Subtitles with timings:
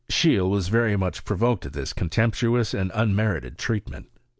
[0.09, 4.07] Seheele was very much provoked at this contemptuous and unmerited treatment.